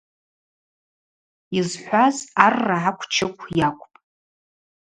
[1.55, 3.97] Йызхӏваз Арргӏа Квчыкв йакӏвпӏ.